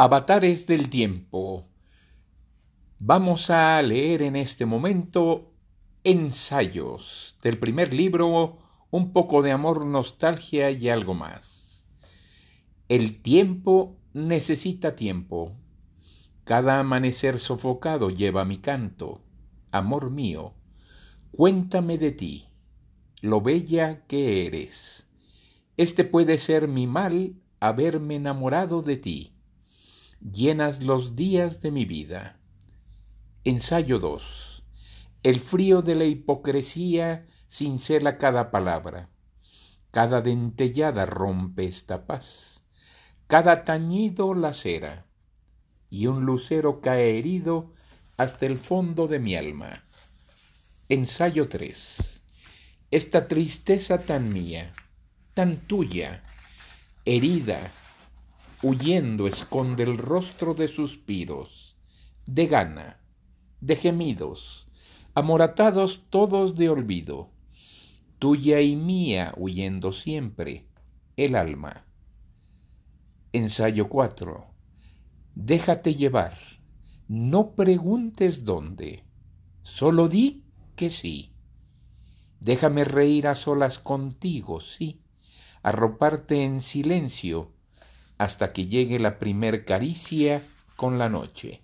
[0.00, 1.66] Avatares del tiempo.
[3.00, 5.50] Vamos a leer en este momento
[6.04, 8.58] ensayos del primer libro,
[8.92, 11.84] un poco de amor, nostalgia y algo más.
[12.88, 15.56] El tiempo necesita tiempo.
[16.44, 19.24] Cada amanecer sofocado lleva mi canto.
[19.72, 20.54] Amor mío,
[21.32, 22.46] cuéntame de ti,
[23.20, 25.08] lo bella que eres.
[25.76, 29.34] Este puede ser mi mal haberme enamorado de ti
[30.20, 32.38] llenas los días de mi vida.
[33.44, 34.62] Ensayo 2.
[35.22, 39.08] El frío de la hipocresía cincela cada palabra.
[39.90, 42.62] Cada dentellada rompe esta paz.
[43.26, 45.06] Cada tañido lacera.
[45.90, 47.72] Y un lucero cae herido
[48.16, 49.84] hasta el fondo de mi alma.
[50.88, 52.22] Ensayo 3.
[52.90, 54.72] Esta tristeza tan mía,
[55.34, 56.22] tan tuya,
[57.04, 57.70] herida,
[58.62, 61.76] huyendo esconde el rostro de suspiros,
[62.26, 63.00] de gana,
[63.60, 64.68] de gemidos,
[65.14, 67.30] amoratados todos de olvido,
[68.18, 70.66] tuya y mía huyendo siempre,
[71.16, 71.86] el alma.
[73.32, 74.46] Ensayo 4.
[75.36, 76.36] Déjate llevar,
[77.06, 79.04] no preguntes dónde,
[79.62, 80.44] solo di
[80.74, 81.32] que sí.
[82.40, 85.00] Déjame reír a solas contigo, sí,
[85.62, 87.52] arroparte en silencio,
[88.18, 90.42] hasta que llegue la primer caricia
[90.76, 91.62] con la noche.